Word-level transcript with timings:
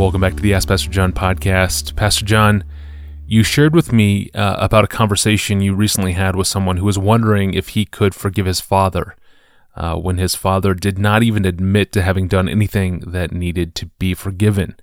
Welcome 0.00 0.22
back 0.22 0.34
to 0.36 0.42
the 0.42 0.54
Ask 0.54 0.66
Pastor 0.66 0.88
John 0.88 1.12
podcast. 1.12 1.94
Pastor 1.94 2.24
John, 2.24 2.64
you 3.26 3.42
shared 3.42 3.74
with 3.74 3.92
me 3.92 4.30
uh, 4.34 4.56
about 4.58 4.84
a 4.84 4.88
conversation 4.88 5.60
you 5.60 5.74
recently 5.74 6.12
had 6.12 6.36
with 6.36 6.46
someone 6.46 6.78
who 6.78 6.86
was 6.86 6.98
wondering 6.98 7.52
if 7.52 7.68
he 7.68 7.84
could 7.84 8.14
forgive 8.14 8.46
his 8.46 8.62
father 8.62 9.14
uh, 9.76 9.96
when 9.96 10.16
his 10.16 10.34
father 10.34 10.72
did 10.72 10.98
not 10.98 11.22
even 11.22 11.44
admit 11.44 11.92
to 11.92 12.00
having 12.00 12.28
done 12.28 12.48
anything 12.48 13.00
that 13.00 13.30
needed 13.30 13.74
to 13.74 13.86
be 13.98 14.14
forgiven. 14.14 14.74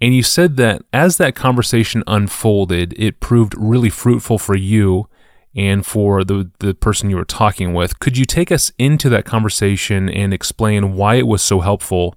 And 0.00 0.14
you 0.14 0.22
said 0.22 0.58
that 0.58 0.82
as 0.92 1.16
that 1.16 1.34
conversation 1.34 2.04
unfolded, 2.06 2.94
it 2.96 3.18
proved 3.18 3.56
really 3.58 3.90
fruitful 3.90 4.38
for 4.38 4.54
you 4.54 5.08
and 5.56 5.84
for 5.84 6.22
the, 6.22 6.52
the 6.60 6.72
person 6.72 7.10
you 7.10 7.16
were 7.16 7.24
talking 7.24 7.74
with. 7.74 7.98
Could 7.98 8.16
you 8.16 8.26
take 8.26 8.52
us 8.52 8.70
into 8.78 9.08
that 9.08 9.24
conversation 9.24 10.08
and 10.08 10.32
explain 10.32 10.94
why 10.94 11.16
it 11.16 11.26
was 11.26 11.42
so 11.42 11.58
helpful 11.58 12.14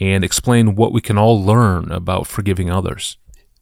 and 0.00 0.24
explain 0.24 0.74
what 0.74 0.92
we 0.92 1.00
can 1.00 1.18
all 1.18 1.42
learn 1.42 1.92
about 1.92 2.26
forgiving 2.26 2.70
others? 2.70 3.18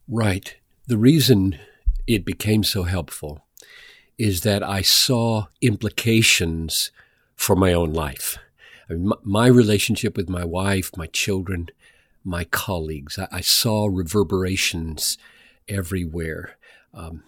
Right. 0.06 0.56
The 0.86 0.96
reason 0.96 1.58
it 2.06 2.24
became 2.24 2.62
so 2.62 2.84
helpful 2.84 3.44
is 4.16 4.40
that 4.42 4.62
I 4.62 4.82
saw 4.82 5.46
implications 5.60 6.90
for 7.36 7.54
my 7.54 7.72
own 7.72 7.92
life. 7.92 8.38
I 8.88 8.94
mean, 8.94 9.12
my 9.22 9.48
relationship 9.48 10.16
with 10.16 10.28
my 10.28 10.44
wife, 10.44 10.96
my 10.96 11.06
children, 11.06 11.68
my 12.24 12.44
colleagues, 12.44 13.18
I, 13.18 13.28
I 13.30 13.40
saw 13.40 13.86
reverberations 13.86 15.18
everywhere. 15.68 16.56
Um, 16.94 17.22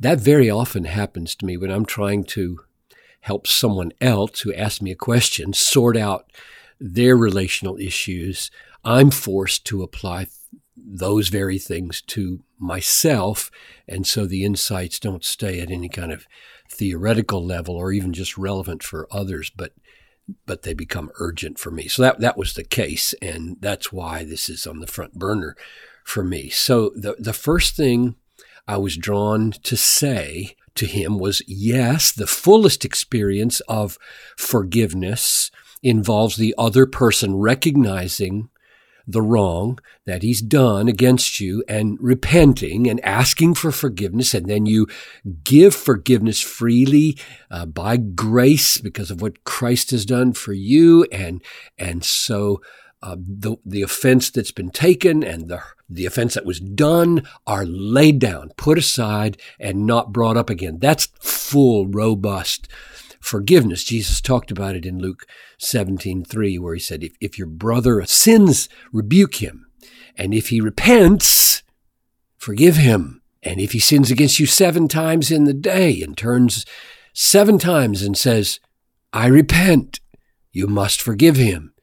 that 0.00 0.18
very 0.18 0.48
often 0.48 0.84
happens 0.84 1.34
to 1.36 1.46
me 1.46 1.56
when 1.56 1.70
I'm 1.70 1.86
trying 1.86 2.24
to 2.24 2.60
help 3.20 3.46
someone 3.46 3.92
else 4.00 4.40
who 4.40 4.54
asks 4.54 4.80
me 4.80 4.90
a 4.92 4.96
question 4.96 5.52
sort 5.52 5.96
out 5.96 6.30
their 6.80 7.16
relational 7.16 7.76
issues. 7.78 8.50
I'm 8.84 9.10
forced 9.10 9.64
to 9.66 9.82
apply 9.82 10.28
those 10.76 11.28
very 11.28 11.58
things 11.58 12.00
to 12.02 12.40
myself. 12.58 13.50
And 13.88 14.06
so 14.06 14.26
the 14.26 14.44
insights 14.44 14.98
don't 14.98 15.24
stay 15.24 15.60
at 15.60 15.70
any 15.70 15.88
kind 15.88 16.12
of 16.12 16.26
theoretical 16.70 17.44
level 17.44 17.76
or 17.76 17.92
even 17.92 18.12
just 18.12 18.38
relevant 18.38 18.82
for 18.82 19.08
others, 19.10 19.50
but 19.50 19.72
but 20.44 20.62
they 20.62 20.74
become 20.74 21.10
urgent 21.20 21.56
for 21.56 21.70
me. 21.70 21.86
So 21.86 22.02
that 22.02 22.20
that 22.20 22.36
was 22.36 22.54
the 22.54 22.64
case, 22.64 23.14
and 23.22 23.58
that's 23.60 23.92
why 23.92 24.24
this 24.24 24.48
is 24.48 24.66
on 24.66 24.80
the 24.80 24.86
front 24.86 25.14
burner 25.14 25.56
for 26.04 26.24
me. 26.24 26.48
So 26.48 26.90
the 26.96 27.14
the 27.18 27.32
first 27.32 27.76
thing 27.76 28.16
I 28.66 28.76
was 28.76 28.96
drawn 28.96 29.52
to 29.52 29.76
say 29.76 30.56
to 30.74 30.86
him 30.86 31.18
was 31.18 31.42
yes, 31.46 32.12
the 32.12 32.26
fullest 32.26 32.84
experience 32.84 33.60
of 33.60 33.98
forgiveness 34.36 35.50
involves 35.86 36.36
the 36.36 36.52
other 36.58 36.84
person 36.84 37.36
recognizing 37.36 38.48
the 39.06 39.22
wrong 39.22 39.78
that 40.04 40.24
he's 40.24 40.42
done 40.42 40.88
against 40.88 41.38
you 41.38 41.62
and 41.68 41.96
repenting 42.00 42.88
and 42.88 42.98
asking 43.04 43.54
for 43.54 43.70
forgiveness. 43.70 44.34
And 44.34 44.46
then 44.46 44.66
you 44.66 44.88
give 45.44 45.76
forgiveness 45.76 46.40
freely 46.40 47.16
uh, 47.48 47.66
by 47.66 47.98
grace 47.98 48.78
because 48.78 49.12
of 49.12 49.22
what 49.22 49.44
Christ 49.44 49.92
has 49.92 50.04
done 50.04 50.32
for 50.32 50.52
you. 50.52 51.04
And, 51.12 51.40
and 51.78 52.04
so 52.04 52.60
uh, 53.00 53.14
the, 53.16 53.56
the 53.64 53.82
offense 53.82 54.28
that's 54.30 54.50
been 54.50 54.70
taken 54.70 55.22
and 55.22 55.46
the, 55.46 55.62
the 55.88 56.06
offense 56.06 56.34
that 56.34 56.44
was 56.44 56.58
done 56.58 57.22
are 57.46 57.64
laid 57.64 58.18
down, 58.18 58.50
put 58.56 58.76
aside, 58.76 59.40
and 59.60 59.86
not 59.86 60.12
brought 60.12 60.36
up 60.36 60.50
again. 60.50 60.78
That's 60.80 61.06
full, 61.20 61.86
robust 61.86 62.66
forgiveness. 63.26 63.82
Jesus 63.82 64.20
talked 64.20 64.50
about 64.50 64.76
it 64.76 64.86
in 64.86 64.98
Luke 64.98 65.26
17:3 65.58 66.58
where 66.58 66.74
he 66.74 66.80
said 66.80 67.02
if, 67.02 67.14
if 67.20 67.38
your 67.38 67.48
brother 67.48 68.04
sins 68.06 68.68
rebuke 68.92 69.36
him 69.36 69.66
and 70.16 70.32
if 70.32 70.48
he 70.48 70.60
repents 70.60 71.62
forgive 72.38 72.76
him 72.76 73.22
and 73.42 73.60
if 73.60 73.72
he 73.72 73.80
sins 73.80 74.10
against 74.10 74.38
you 74.38 74.46
7 74.46 74.86
times 74.88 75.30
in 75.30 75.44
the 75.44 75.54
day 75.54 76.00
and 76.00 76.16
turns 76.16 76.64
7 77.12 77.58
times 77.58 78.02
and 78.02 78.16
says 78.16 78.60
I 79.12 79.26
repent 79.26 80.00
you 80.52 80.66
must 80.68 81.02
forgive 81.02 81.36
him. 81.36 81.74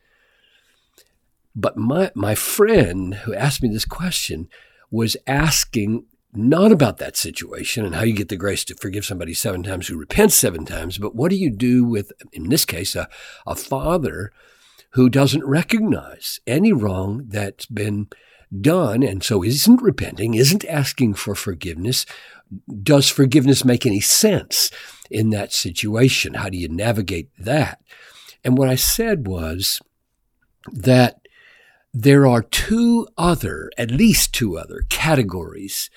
But 1.55 1.77
my 1.77 2.11
my 2.15 2.35
friend 2.35 3.15
who 3.15 3.35
asked 3.35 3.61
me 3.61 3.69
this 3.69 3.85
question 3.85 4.47
was 4.89 5.17
asking 5.27 6.05
not 6.35 6.71
about 6.71 6.97
that 6.97 7.15
situation 7.15 7.85
and 7.85 7.95
how 7.95 8.03
you 8.03 8.13
get 8.13 8.29
the 8.29 8.35
grace 8.35 8.65
to 8.65 8.75
forgive 8.75 9.05
somebody 9.05 9.33
seven 9.33 9.63
times 9.63 9.87
who 9.87 9.97
repents 9.97 10.35
seven 10.35 10.65
times, 10.65 10.97
but 10.97 11.15
what 11.15 11.29
do 11.29 11.35
you 11.35 11.49
do 11.49 11.85
with, 11.85 12.11
in 12.31 12.49
this 12.49 12.65
case, 12.65 12.95
a, 12.95 13.07
a 13.45 13.55
father 13.55 14.31
who 14.91 15.09
doesn't 15.09 15.45
recognize 15.45 16.39
any 16.47 16.71
wrong 16.71 17.25
that's 17.27 17.65
been 17.65 18.07
done 18.61 19.03
and 19.03 19.23
so 19.23 19.43
isn't 19.43 19.81
repenting, 19.81 20.33
isn't 20.33 20.65
asking 20.65 21.13
for 21.13 21.35
forgiveness? 21.35 22.05
Does 22.81 23.09
forgiveness 23.09 23.65
make 23.65 23.85
any 23.85 23.99
sense 23.99 24.71
in 25.09 25.29
that 25.31 25.53
situation? 25.53 26.35
How 26.35 26.49
do 26.49 26.57
you 26.57 26.67
navigate 26.67 27.29
that? 27.37 27.81
And 28.43 28.57
what 28.57 28.69
I 28.69 28.75
said 28.75 29.27
was 29.27 29.81
that 30.71 31.19
there 31.93 32.25
are 32.25 32.41
two 32.41 33.07
other, 33.17 33.69
at 33.77 33.91
least 33.91 34.33
two 34.33 34.57
other 34.57 34.83
categories 34.89 35.89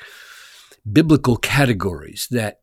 biblical 0.91 1.37
categories 1.37 2.29
that 2.31 2.61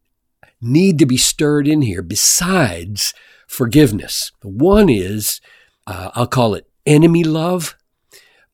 need 0.61 0.97
to 0.99 1.05
be 1.05 1.17
stirred 1.17 1.67
in 1.67 1.81
here 1.81 2.01
besides 2.01 3.13
forgiveness. 3.47 4.31
One 4.41 4.89
is, 4.89 5.41
uh, 5.85 6.11
I'll 6.13 6.27
call 6.27 6.55
it 6.55 6.69
enemy 6.85 7.23
love. 7.23 7.75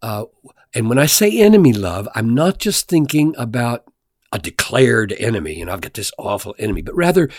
Uh, 0.02 0.26
and 0.74 0.90
when 0.90 0.98
I 0.98 1.06
say 1.06 1.40
enemy 1.40 1.74
love, 1.74 2.08
I'm 2.16 2.34
not 2.34 2.60
just 2.60 2.88
thinking 2.88 3.36
about 3.38 3.86
a 4.32 4.40
declared 4.40 5.14
enemy, 5.14 5.62
and 5.62 5.70
I've 5.70 5.82
got 5.82 5.96
this 5.96 6.12
awful 6.18 6.56
enemy, 6.60 6.82
but 6.82 6.96
rather 6.96 7.30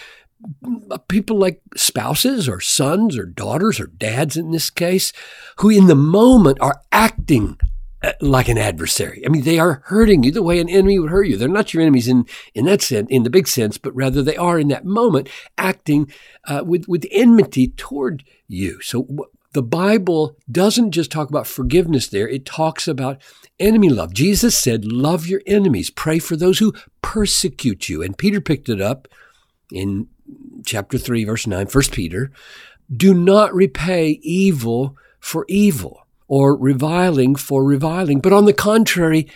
uh, 0.91 0.99
people 1.09 1.37
like 1.39 1.63
spouses 1.77 2.49
or 2.49 2.61
sons 2.61 3.17
or 3.17 3.25
daughters 3.25 3.79
or 3.79 3.87
dads 3.87 4.37
in 4.37 4.51
this 4.51 4.71
case, 4.71 5.13
who 5.59 5.71
in 5.71 5.87
the 5.87 5.95
moment 5.95 6.59
are 6.61 6.83
acting 6.91 7.59
like 8.21 8.49
an 8.49 8.59
adversary. 8.59 9.23
I 9.27 9.29
mean, 9.29 9.43
they 9.43 9.59
are 9.59 9.83
hurting 9.87 10.23
you 10.23 10.31
the 10.31 10.43
way 10.43 10.59
an 10.59 10.69
enemy 10.69 10.99
would 10.99 11.11
hurt 11.11 11.25
you. 11.25 11.37
They're 11.37 11.49
not 11.49 11.75
your 11.75 11.83
enemies 11.83 12.09
in, 12.09 12.27
in 12.55 12.65
that 12.65 12.81
sense, 12.81 13.09
in 13.11 13.25
the 13.25 13.31
big 13.31 13.47
sense, 13.47 13.77
but 13.77 13.95
rather 13.95 14.23
they 14.23 14.37
are 14.37 14.59
in 14.59 14.69
that 14.69 14.87
moment 14.87 15.29
acting 15.59 16.11
uh, 16.47 16.63
with, 16.65 16.89
with 16.89 17.07
enmity 17.11 17.69
toward 17.69 18.25
you. 18.49 18.81
So 18.81 19.03
w- 19.03 19.31
the 19.53 19.63
Bible 19.63 20.37
doesn't 20.51 20.93
just 20.93 21.11
talk 21.11 21.29
about 21.29 21.47
forgiveness 21.47 22.09
there. 22.09 22.29
It 22.29 22.47
talks 22.47 22.89
about 22.89 23.21
enemy 23.59 23.91
love. 23.91 24.15
Jesus 24.15 24.57
said, 24.57 24.85
love 24.85 25.27
your 25.27 25.43
enemies. 25.47 25.91
Pray 25.91 26.19
for 26.19 26.37
those 26.37 26.59
who 26.59 26.73
persecute 27.03 27.89
you. 27.89 28.03
And 28.03 28.17
Peter 28.17 28.41
picked 28.41 28.69
it 28.69 28.81
up 28.81 29.09
in 29.71 30.09
chapter 30.65 30.97
3, 30.97 31.25
verse 31.25 31.47
9, 31.47 31.67
1 31.67 31.85
Peter. 31.91 32.31
Do 32.95 33.13
not 33.13 33.53
repay 33.55 34.21
evil 34.23 34.97
for 35.19 35.45
evil 35.49 36.07
or 36.31 36.57
reviling 36.57 37.35
for 37.35 37.65
reviling, 37.65 38.21
but 38.21 38.33
on 38.33 38.45
the 38.45 38.53
contrary, 38.53 39.29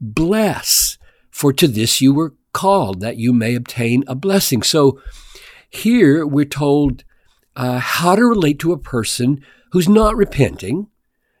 bless, 0.00 0.96
for 1.30 1.52
to 1.52 1.68
this 1.68 2.00
you 2.00 2.14
were 2.14 2.34
called, 2.54 3.00
that 3.00 3.18
you 3.18 3.34
may 3.34 3.54
obtain 3.54 4.02
a 4.06 4.14
blessing. 4.14 4.62
So 4.62 4.98
here 5.68 6.26
we're 6.26 6.46
told 6.46 7.04
uh, 7.54 7.80
how 7.80 8.16
to 8.16 8.24
relate 8.24 8.58
to 8.60 8.72
a 8.72 8.78
person 8.78 9.44
who's 9.72 9.90
not 9.90 10.16
repenting, 10.16 10.86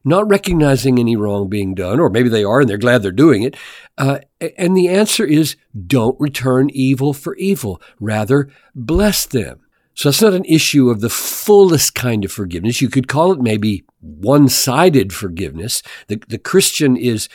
not 0.04 0.28
recognizing 0.28 0.98
any 0.98 1.16
wrong 1.16 1.48
being 1.48 1.74
done, 1.74 1.98
or 1.98 2.10
maybe 2.10 2.28
they 2.28 2.44
are 2.44 2.60
and 2.60 2.68
they're 2.68 2.76
glad 2.76 3.02
they're 3.02 3.10
doing 3.10 3.42
it. 3.42 3.56
Uh, 3.96 4.18
and 4.58 4.76
the 4.76 4.88
answer 4.88 5.24
is 5.24 5.56
don't 5.86 6.20
return 6.20 6.68
evil 6.74 7.14
for 7.14 7.34
evil. 7.36 7.80
Rather, 7.98 8.50
bless 8.74 9.24
them. 9.24 9.60
So 9.98 10.10
it's 10.10 10.22
not 10.22 10.32
an 10.32 10.44
issue 10.44 10.90
of 10.90 11.00
the 11.00 11.10
fullest 11.10 11.96
kind 11.96 12.24
of 12.24 12.30
forgiveness. 12.30 12.80
You 12.80 12.88
could 12.88 13.08
call 13.08 13.32
it 13.32 13.40
maybe 13.40 13.84
one-sided 14.00 15.12
forgiveness. 15.12 15.82
The, 16.06 16.22
the 16.28 16.38
Christian 16.38 16.96
is 16.96 17.28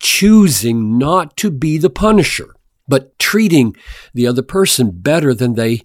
choosing 0.00 0.96
not 0.96 1.36
to 1.36 1.50
be 1.50 1.76
the 1.76 1.90
punisher, 1.90 2.56
but 2.88 3.18
treating 3.18 3.76
the 4.14 4.26
other 4.26 4.40
person 4.40 4.92
better 4.92 5.34
than 5.34 5.56
they 5.56 5.82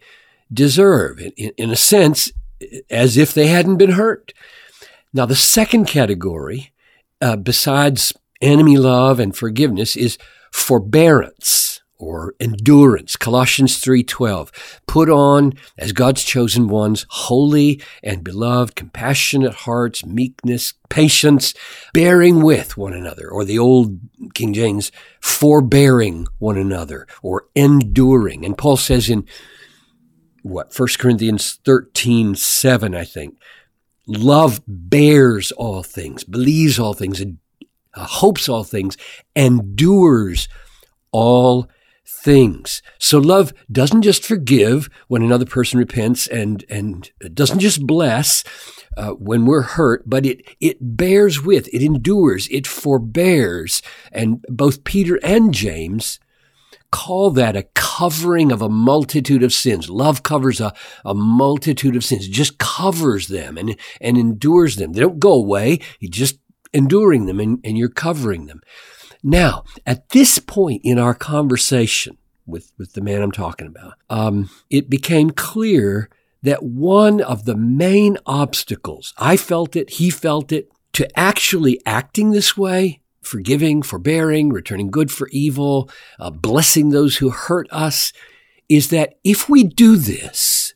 deserve, 0.53 1.19
in, 1.19 1.51
in 1.57 1.69
a 1.69 1.75
sense, 1.75 2.31
as 2.89 3.17
if 3.17 3.33
they 3.33 3.47
hadn't 3.47 3.75
been 3.75 3.91
hurt. 3.91 4.33
Now, 5.11 5.25
the 5.25 5.35
second 5.35 5.83
category, 5.83 6.71
uh, 7.19 7.35
besides 7.35 8.13
enemy 8.39 8.77
love 8.77 9.19
and 9.19 9.35
forgiveness, 9.35 9.97
is 9.97 10.17
forbearance 10.50 11.70
or 12.01 12.33
endurance. 12.39 13.15
Colossians 13.15 13.80
3:12 13.80 14.51
put 14.88 15.09
on 15.09 15.53
as 15.77 15.92
god's 15.92 16.24
chosen 16.24 16.68
ones 16.68 17.06
holy 17.09 17.81
and 18.03 18.24
beloved 18.24 18.75
compassionate 18.75 19.53
hearts 19.53 20.06
meekness 20.06 20.74
patience 20.89 21.53
bearing 21.94 22.42
with 22.42 22.77
one 22.77 22.94
another 22.94 23.30
or 23.30 23.45
the 23.45 23.59
old 23.59 24.00
king 24.33 24.53
james 24.53 24.92
forbearing 25.21 26.27
one 26.39 26.57
another 26.57 27.07
or 27.21 27.45
enduring. 27.56 28.45
And 28.45 28.57
paul 28.57 28.77
says 28.77 29.09
in 29.09 29.25
what 30.44 30.77
1 30.77 30.88
corinthians 30.98 31.59
13:7 31.65 32.95
i 32.95 33.06
think 33.06 33.38
love 34.07 34.59
bears 34.68 35.51
all 35.51 35.83
things 35.83 36.24
believes 36.24 36.80
all 36.80 36.94
things 36.94 37.21
uh, 37.94 38.06
hopes 38.06 38.48
all 38.48 38.63
things, 38.63 38.98
endures 39.36 40.48
all 41.12 41.68
things. 42.23 42.81
So 42.99 43.17
love 43.17 43.53
doesn't 43.71 44.03
just 44.03 44.23
forgive 44.23 44.89
when 45.07 45.23
another 45.23 45.45
person 45.45 45.79
repents 45.79 46.27
and, 46.27 46.63
and 46.69 47.09
doesn't 47.33 47.59
just 47.59 47.85
bless 47.87 48.43
uh, 48.97 49.11
when 49.11 49.45
we're 49.45 49.61
hurt, 49.61 50.03
but 50.09 50.25
it, 50.25 50.41
it 50.59 50.77
bears 50.79 51.41
with, 51.41 51.67
it 51.73 51.81
endures, 51.81 52.47
it 52.49 52.67
forbears. 52.67 53.81
And 54.11 54.45
both 54.49 54.83
Peter 54.83 55.19
and 55.23 55.53
James 55.53 56.19
call 56.91 57.31
that 57.31 57.55
a 57.55 57.63
covering 57.73 58.51
of 58.51 58.61
a 58.61 58.69
multitude 58.69 59.43
of 59.43 59.53
sins. 59.53 59.89
Love 59.89 60.23
covers 60.23 60.59
a, 60.59 60.73
a 61.05 61.13
multitude 61.13 61.95
of 61.95 62.03
sins, 62.03 62.27
it 62.27 62.31
just 62.31 62.57
covers 62.57 63.27
them 63.29 63.57
and, 63.57 63.77
and 64.01 64.17
endures 64.17 64.75
them. 64.75 64.93
They 64.93 64.99
don't 64.99 65.19
go 65.19 65.33
away. 65.33 65.79
You 65.99 66.09
just 66.09 66.37
enduring 66.73 67.25
them 67.25 67.39
and, 67.39 67.59
and 67.63 67.77
you're 67.77 67.89
covering 67.89 68.47
them. 68.47 68.61
Now, 69.23 69.63
at 69.85 70.09
this 70.09 70.39
point 70.39 70.81
in 70.83 70.97
our 70.97 71.13
conversation 71.13 72.18
with, 72.45 72.71
with 72.77 72.94
the 72.94 73.01
man 73.01 73.21
I'm 73.21 73.31
talking 73.31 73.68
about, 73.68 73.94
um, 74.09 74.50
it 74.69 74.89
became 74.89 75.29
clear 75.29 76.09
that 76.44 76.63
one 76.63 77.21
of 77.21 77.45
the 77.45 77.56
main 77.56 78.18
obstacles, 78.25 79.13
I 79.18 79.38
felt 79.38 79.75
it, 79.75 79.91
he 79.91 80.09
felt 80.09 80.51
it, 80.51 80.69
to 80.94 81.07
actually 81.18 81.79
acting 81.85 82.31
this 82.31 82.57
way, 82.57 83.01
forgiving, 83.21 83.81
forbearing, 83.81 84.50
returning 84.50 84.89
good 84.89 85.12
for 85.12 85.29
evil, 85.31 85.89
uh, 86.19 86.31
blessing 86.31 86.89
those 86.89 87.17
who 87.17 87.29
hurt 87.29 87.67
us, 87.71 88.12
is 88.67 88.89
that 88.89 89.15
if 89.24 89.47
we 89.47 89.63
do 89.63 89.95
this, 89.97 90.74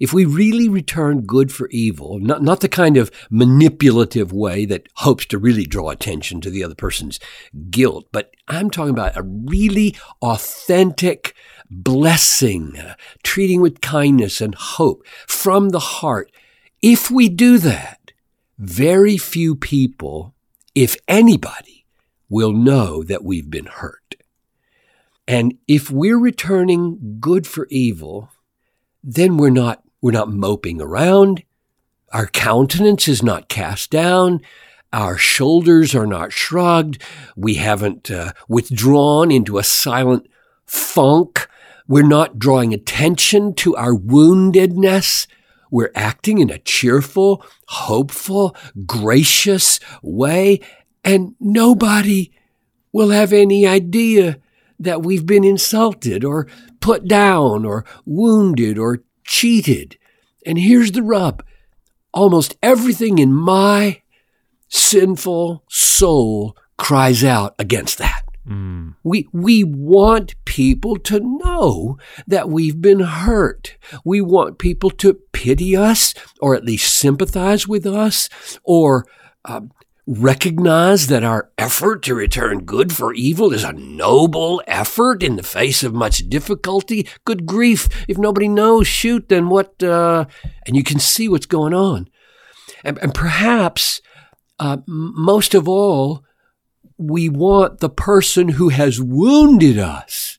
if 0.00 0.12
we 0.12 0.24
really 0.24 0.68
return 0.68 1.22
good 1.22 1.52
for 1.52 1.68
evil, 1.70 2.18
not, 2.18 2.42
not 2.42 2.60
the 2.60 2.68
kind 2.68 2.96
of 2.96 3.10
manipulative 3.30 4.32
way 4.32 4.64
that 4.66 4.88
hopes 4.96 5.26
to 5.26 5.38
really 5.38 5.64
draw 5.64 5.90
attention 5.90 6.40
to 6.40 6.50
the 6.50 6.64
other 6.64 6.74
person's 6.74 7.20
guilt, 7.70 8.06
but 8.12 8.32
I'm 8.48 8.70
talking 8.70 8.90
about 8.90 9.16
a 9.16 9.22
really 9.22 9.96
authentic 10.22 11.34
blessing, 11.70 12.78
treating 13.22 13.60
with 13.60 13.80
kindness 13.80 14.40
and 14.40 14.54
hope 14.54 15.06
from 15.26 15.70
the 15.70 15.80
heart. 15.80 16.30
If 16.82 17.10
we 17.10 17.28
do 17.28 17.58
that, 17.58 18.12
very 18.58 19.16
few 19.16 19.56
people, 19.56 20.34
if 20.74 20.96
anybody, 21.08 21.86
will 22.28 22.52
know 22.52 23.02
that 23.04 23.24
we've 23.24 23.50
been 23.50 23.66
hurt. 23.66 24.16
And 25.26 25.54
if 25.66 25.90
we're 25.90 26.18
returning 26.18 27.18
good 27.20 27.46
for 27.46 27.66
evil, 27.70 28.30
then 29.02 29.36
we're 29.36 29.50
not 29.50 29.83
we're 30.04 30.10
not 30.10 30.28
moping 30.28 30.82
around. 30.82 31.42
Our 32.12 32.26
countenance 32.26 33.08
is 33.08 33.22
not 33.22 33.48
cast 33.48 33.90
down. 33.90 34.42
Our 34.92 35.16
shoulders 35.16 35.94
are 35.94 36.06
not 36.06 36.30
shrugged. 36.30 37.02
We 37.36 37.54
haven't 37.54 38.10
uh, 38.10 38.34
withdrawn 38.46 39.30
into 39.30 39.56
a 39.56 39.62
silent 39.62 40.26
funk. 40.66 41.48
We're 41.88 42.06
not 42.06 42.38
drawing 42.38 42.74
attention 42.74 43.54
to 43.54 43.76
our 43.76 43.94
woundedness. 43.94 45.26
We're 45.70 45.92
acting 45.94 46.36
in 46.36 46.50
a 46.50 46.58
cheerful, 46.58 47.42
hopeful, 47.68 48.54
gracious 48.84 49.80
way, 50.02 50.60
and 51.02 51.34
nobody 51.40 52.30
will 52.92 53.08
have 53.08 53.32
any 53.32 53.66
idea 53.66 54.36
that 54.78 55.02
we've 55.02 55.24
been 55.24 55.44
insulted 55.44 56.24
or 56.24 56.46
put 56.80 57.08
down 57.08 57.64
or 57.64 57.86
wounded 58.04 58.76
or 58.76 59.02
cheated. 59.24 59.98
And 60.46 60.58
here's 60.58 60.92
the 60.92 61.02
rub 61.02 61.42
almost 62.12 62.56
everything 62.62 63.18
in 63.18 63.32
my 63.32 64.00
sinful 64.68 65.64
soul 65.68 66.56
cries 66.78 67.24
out 67.24 67.54
against 67.58 67.98
that. 67.98 68.22
Mm. 68.48 68.94
We, 69.02 69.28
we 69.32 69.64
want 69.64 70.34
people 70.44 70.96
to 70.96 71.20
know 71.20 71.98
that 72.26 72.48
we've 72.48 72.80
been 72.80 73.00
hurt. 73.00 73.76
We 74.04 74.20
want 74.20 74.58
people 74.58 74.90
to 74.90 75.14
pity 75.32 75.76
us 75.76 76.14
or 76.40 76.54
at 76.54 76.64
least 76.64 76.94
sympathize 76.94 77.66
with 77.66 77.86
us 77.86 78.28
or 78.62 79.06
uh, 79.44 79.62
recognize 80.06 81.06
that 81.06 81.24
our 81.24 81.50
effort 81.56 82.02
to 82.02 82.14
return 82.14 82.64
good 82.64 82.92
for 82.92 83.14
evil 83.14 83.52
is 83.52 83.64
a 83.64 83.72
noble 83.72 84.62
effort 84.66 85.22
in 85.22 85.36
the 85.36 85.42
face 85.42 85.82
of 85.82 85.94
much 85.94 86.28
difficulty. 86.28 87.06
Good 87.24 87.46
grief. 87.46 87.88
If 88.06 88.18
nobody 88.18 88.48
knows, 88.48 88.86
shoot, 88.86 89.28
then 89.28 89.48
what? 89.48 89.82
Uh, 89.82 90.26
and 90.66 90.76
you 90.76 90.84
can 90.84 90.98
see 90.98 91.28
what's 91.28 91.46
going 91.46 91.72
on. 91.72 92.08
And, 92.82 92.98
and 92.98 93.14
perhaps, 93.14 94.02
uh, 94.58 94.78
most 94.86 95.54
of 95.54 95.68
all, 95.68 96.24
we 96.98 97.28
want 97.28 97.80
the 97.80 97.88
person 97.88 98.50
who 98.50 98.68
has 98.68 99.00
wounded 99.00 99.78
us 99.78 100.38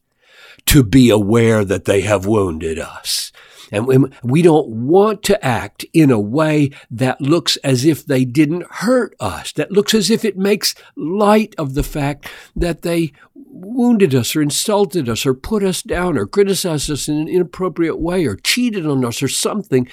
to 0.67 0.83
be 0.83 1.09
aware 1.09 1.65
that 1.65 1.85
they 1.85 2.01
have 2.01 2.25
wounded 2.25 2.79
us. 2.79 3.31
And 3.71 4.13
we 4.23 4.41
don't 4.41 4.67
want 4.67 5.23
to 5.23 5.43
act 5.43 5.85
in 5.93 6.11
a 6.11 6.19
way 6.19 6.69
that 6.91 7.21
looks 7.21 7.57
as 7.57 7.85
if 7.85 8.05
they 8.05 8.25
didn't 8.25 8.65
hurt 8.69 9.15
us, 9.19 9.51
that 9.53 9.71
looks 9.71 9.93
as 9.93 10.09
if 10.09 10.23
it 10.23 10.37
makes 10.37 10.75
light 10.95 11.55
of 11.57 11.73
the 11.73 11.83
fact 11.83 12.29
that 12.55 12.83
they 12.83 13.11
wounded 13.33 14.13
us 14.13 14.35
or 14.35 14.41
insulted 14.41 15.09
us 15.09 15.25
or 15.25 15.33
put 15.33 15.63
us 15.63 15.81
down 15.81 16.17
or 16.17 16.27
criticized 16.27 16.91
us 16.91 17.07
in 17.07 17.17
an 17.17 17.27
inappropriate 17.27 17.99
way 17.99 18.25
or 18.25 18.35
cheated 18.35 18.85
on 18.85 19.03
us 19.03 19.23
or 19.23 19.27
something. 19.27 19.87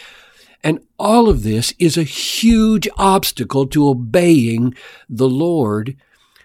And 0.62 0.80
all 0.98 1.28
of 1.28 1.42
this 1.42 1.72
is 1.78 1.96
a 1.96 2.02
huge 2.02 2.88
obstacle 2.96 3.66
to 3.68 3.88
obeying 3.88 4.74
the 5.08 5.28
Lord 5.28 5.96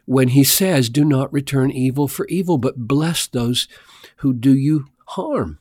when 0.06 0.30
he 0.30 0.44
says, 0.44 0.90
do 0.90 1.04
not 1.04 1.32
return 1.34 1.70
evil 1.70 2.08
for 2.08 2.26
evil, 2.28 2.58
but 2.58 2.88
bless 2.88 3.28
those 3.28 3.68
who 4.18 4.34
do 4.34 4.56
you 4.56 4.88
harm. 5.10 5.60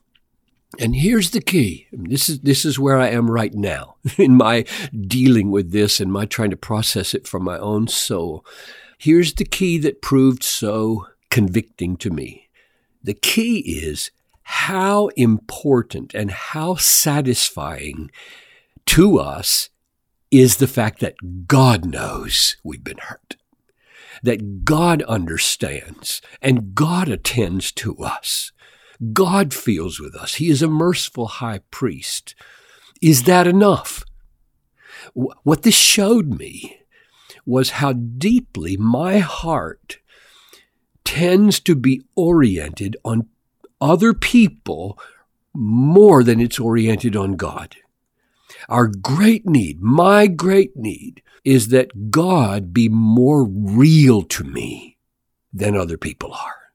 And 0.79 0.97
here's 0.97 1.31
the 1.31 1.41
key. 1.41 1.87
This 1.93 2.29
is, 2.29 2.41
this 2.41 2.65
is 2.65 2.79
where 2.79 2.99
I 2.99 3.09
am 3.09 3.31
right 3.31 3.55
now 3.55 3.97
in 4.19 4.37
my 4.37 4.65
dealing 4.93 5.51
with 5.51 5.73
this 5.73 6.01
and 6.01 6.13
my 6.13 6.27
trying 6.27 6.51
to 6.51 6.57
process 6.57 7.15
it 7.15 7.27
from 7.27 7.45
my 7.45 7.59
own 7.59 7.89
soul. 7.89 8.45
Here's 8.99 9.35
the 9.35 9.45
key 9.45 9.79
that 9.79 10.03
proved 10.03 10.43
so 10.43 11.07
convicting 11.31 11.97
to 11.99 12.11
me. 12.11 12.49
The 13.03 13.15
key 13.15 13.59
is 13.59 14.11
how 14.43 15.09
important 15.17 16.15
and 16.15 16.31
how 16.31 16.77
satisfying 16.77 18.11
to 18.87 19.19
us 19.19 19.69
is 20.31 20.57
the 20.57 20.67
fact 20.67 21.01
that 21.01 21.47
God 21.47 21.85
knows 21.85 22.57
we've 22.63 22.83
been 22.83 22.99
hurt, 22.99 23.37
that 24.23 24.65
God 24.65 25.03
understands 25.03 26.21
and 26.41 26.75
God 26.75 27.09
attends 27.09 27.73
to 27.73 27.97
us. 27.99 28.53
God 29.13 29.53
feels 29.53 30.01
with 30.01 30.15
us. 30.15 30.35
He 30.35 30.49
is 30.49 30.63
a 30.63 30.69
merciful 30.69 31.27
high 31.27 31.61
priest. 31.71 32.35
Is 33.01 33.25
that 33.25 33.47
enough? 33.47 34.05
What 35.15 35.63
this 35.63 35.75
showed 35.75 36.39
me 36.39 36.81
was 37.45 37.71
how 37.71 37.93
deeply 37.93 38.77
my 38.77 39.19
heart 39.19 39.99
tends 41.05 41.61
to 41.61 41.75
be 41.75 42.03
oriented 42.17 42.97
on 43.05 43.29
other 43.81 44.13
people 44.13 44.99
more 45.55 46.23
than 46.23 46.41
it's 46.41 46.59
oriented 46.59 47.15
on 47.17 47.37
God. 47.37 47.77
Our 48.69 48.89
great 48.89 49.47
need, 49.47 49.81
my 49.81 50.27
great 50.27 50.77
need, 50.77 51.23
is 51.45 51.69
that 51.69 52.11
God 52.11 52.75
be 52.75 52.89
more 52.89 53.45
real 53.45 54.23
to 54.23 54.45
me 54.45 54.97
than 55.53 55.77
other 55.77 55.97
people 55.97 56.33
are. 56.33 56.66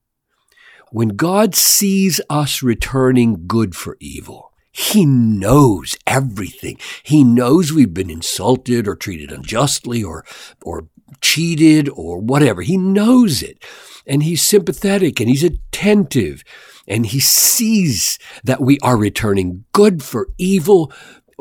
When 0.91 1.09
God 1.09 1.55
sees 1.55 2.19
us 2.29 2.61
returning 2.61 3.47
good 3.47 3.75
for 3.77 3.95
evil, 4.01 4.51
he 4.73 5.05
knows 5.05 5.95
everything. 6.05 6.77
He 7.01 7.23
knows 7.23 7.71
we've 7.71 7.93
been 7.93 8.09
insulted 8.09 8.89
or 8.89 8.95
treated 8.97 9.31
unjustly 9.31 10.03
or, 10.03 10.25
or 10.61 10.89
cheated 11.21 11.89
or 11.95 12.19
whatever. 12.19 12.61
He 12.61 12.75
knows 12.75 13.41
it. 13.41 13.63
And 14.05 14.23
he's 14.23 14.41
sympathetic 14.43 15.21
and 15.21 15.29
he's 15.29 15.45
attentive 15.45 16.43
and 16.87 17.05
he 17.05 17.19
sees 17.19 18.19
that 18.43 18.59
we 18.59 18.77
are 18.81 18.97
returning 18.97 19.63
good 19.71 20.03
for 20.03 20.27
evil 20.37 20.91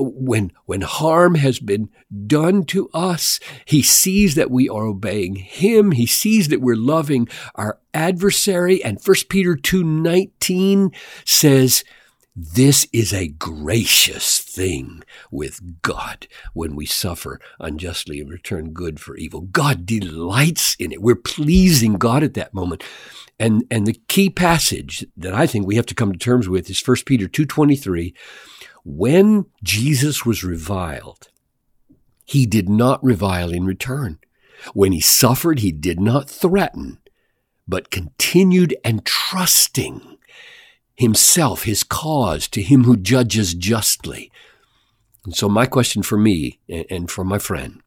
when, 0.03 0.53
when 0.67 0.83
harm 0.83 1.35
has 1.37 1.59
been 1.59 1.89
done 2.27 2.65
to 2.65 2.89
us, 2.95 3.41
he 3.65 3.83
sees 3.83 4.35
that 4.35 4.51
we 4.51 4.69
are 4.69 4.87
obeying 4.87 5.37
him. 5.37 5.93
He 5.93 6.07
sees 6.07 6.49
that 6.49 6.61
we're 6.61 6.77
loving 6.77 7.29
our 7.55 7.79
adversary. 7.95 8.83
And 8.83 8.99
1 9.05 9.17
Peter 9.29 9.57
2.19 9.57 10.95
says, 11.25 11.85
this 12.37 12.87
is 12.93 13.13
a 13.13 13.29
gracious 13.29 14.39
thing 14.39 15.03
with 15.31 15.83
God 15.83 16.29
when 16.55 16.77
we 16.77 16.87
suffer 16.87 17.41
unjustly 17.59 18.21
and 18.21 18.31
return 18.31 18.71
good 18.71 19.01
for 19.01 19.17
evil. 19.17 19.43
God 19.43 19.85
delights 19.85 20.77
in 20.77 20.93
it. 20.93 21.03
We're 21.03 21.17
pleasing 21.17 21.95
God 21.95 22.23
at 22.23 22.35
that 22.35 22.55
moment. 22.55 22.85
And, 23.39 23.65
and 23.71 23.87
the 23.87 24.01
key 24.07 24.31
passage 24.31 25.05
that 25.17 25.35
I 25.35 25.47
think 25.47 25.67
we 25.67 25.77
have 25.77 25.87
to 25.87 25.95
come 25.95 26.13
to 26.13 26.19
terms 26.19 26.49
with 26.49 26.71
is 26.71 26.87
1 26.87 26.99
Peter 27.05 27.27
2.23 27.27 28.15
when 28.85 29.47
Jesus 29.63 30.25
was 30.25 30.45
reviled, 30.45 31.29
he 32.25 32.47
did 32.47 32.69
not 32.69 33.03
revile 33.03 33.51
in 33.51 33.65
return. 33.65 34.19
When 34.75 34.93
he 34.93 35.01
suffered, 35.01 35.61
he 35.61 35.73
did 35.73 36.01
not 36.01 36.29
threaten, 36.31 36.99
but 37.67 37.91
continued 37.91 38.77
entrusting 38.85 40.19
himself, 40.95 41.65
his 41.65 41.83
cause, 41.83 42.47
to 42.49 42.63
him 42.63 42.85
who 42.85 42.97
judges 42.97 43.55
justly. 43.55 44.31
And 45.25 45.35
so, 45.35 45.49
my 45.49 45.67
question 45.67 46.03
for 46.03 46.19
me 46.19 46.61
and 46.69 47.11
for 47.11 47.25
my 47.25 47.39
friend, 47.39 47.81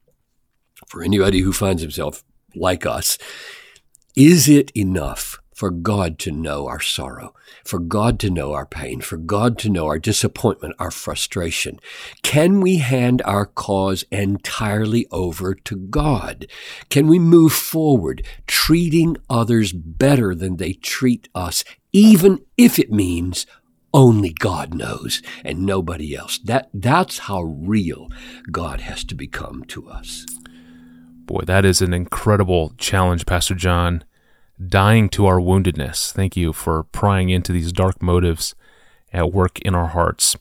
for 0.88 1.04
anybody 1.04 1.40
who 1.40 1.54
finds 1.54 1.82
himself 1.82 2.24
like 2.56 2.86
us, 2.86 3.18
is 4.16 4.48
it 4.48 4.72
enough 4.76 5.40
for 5.63 5.72
God 5.72 6.20
to 6.20 6.29
know 6.29 6.67
our 6.67 6.82
sorrow, 6.82 7.34
for 7.63 7.79
God 7.79 8.20
to 8.20 8.29
know 8.29 8.51
our 8.51 8.65
pain, 8.65 9.00
for 9.00 9.15
God 9.15 9.58
to 9.60 9.70
know 9.70 9.86
our 9.86 9.98
disappointment, 9.98 10.75
our 10.77 10.91
frustration? 10.91 11.79
Can 12.22 12.60
we 12.60 12.79
hand 12.79 13.22
our 13.24 13.46
cause 13.46 14.03
entirely 14.12 15.08
over 15.10 15.55
to 15.55 15.77
God? 15.77 16.48
Can 16.89 17.08
we 17.08 17.17
move 17.17 17.53
forward 17.53 18.27
treating 18.46 19.15
others 19.29 19.72
better 19.72 20.36
than 20.36 20.58
they 20.58 20.74
treat 20.74 21.29
us, 21.34 21.63
even 21.93 22.43
if 22.58 22.77
it 22.77 22.91
means 22.91 23.46
only 23.93 24.34
God 24.34 24.74
knows 24.74 25.22
and 25.46 25.65
nobody 25.65 26.13
else? 26.13 26.39
That, 26.39 26.72
that's 26.74 27.20
how 27.20 27.41
real 27.43 28.10
God 28.51 28.82
has 28.82 29.05
to 29.05 29.15
become 29.15 29.63
to 29.70 29.88
us. 29.88 30.25
Boy, 31.25 31.43
that 31.46 31.63
is 31.63 31.82
an 31.82 31.93
incredible 31.93 32.74
challenge, 32.77 33.25
Pastor 33.25 33.55
John 33.55 34.03
dying 34.65 35.10
to 35.10 35.25
our 35.25 35.39
woundedness. 35.39 36.12
Thank 36.12 36.38
you 36.38 36.53
for 36.53 36.83
prying 36.83 37.29
into 37.29 37.51
these 37.51 37.72
dark 37.72 38.01
motives 38.01 38.55
at 39.12 39.31
work 39.31 39.60
in 39.60 39.75
our 39.75 39.88
hearts. 39.88 40.36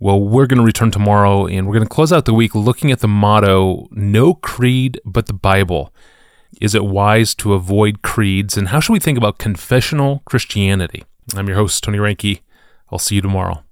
Well, 0.00 0.20
we're 0.20 0.46
going 0.46 0.58
to 0.58 0.64
return 0.64 0.90
tomorrow 0.90 1.46
and 1.46 1.66
we're 1.66 1.74
going 1.74 1.86
to 1.86 1.94
close 1.94 2.12
out 2.12 2.24
the 2.24 2.34
week 2.34 2.54
looking 2.54 2.92
at 2.92 3.00
the 3.00 3.08
motto 3.08 3.88
No 3.90 4.34
creed 4.34 5.00
but 5.04 5.26
the 5.26 5.32
Bible. 5.32 5.92
Is 6.60 6.74
it 6.74 6.84
wise 6.84 7.34
to 7.36 7.54
avoid 7.54 8.02
creeds? 8.02 8.56
And 8.56 8.68
how 8.68 8.80
should 8.80 8.92
we 8.92 9.00
think 9.00 9.18
about 9.18 9.38
confessional 9.38 10.22
Christianity? 10.24 11.04
I'm 11.34 11.48
your 11.48 11.56
host, 11.56 11.82
Tony 11.82 11.98
Reinke. 11.98 12.40
I'll 12.90 12.98
see 12.98 13.16
you 13.16 13.20
tomorrow. 13.20 13.64